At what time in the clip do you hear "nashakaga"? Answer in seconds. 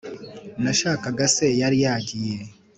0.63-1.25